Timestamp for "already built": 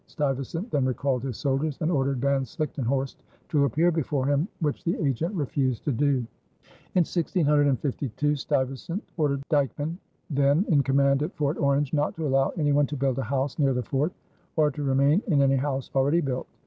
15.93-16.47